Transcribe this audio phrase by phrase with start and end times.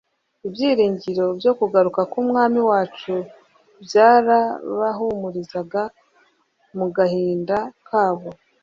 [0.47, 3.13] Ibyiringiro byo kugaruka k'Umwami wacu,
[3.83, 5.81] byarabahumurizaga
[6.77, 8.29] mu gahinda kabo.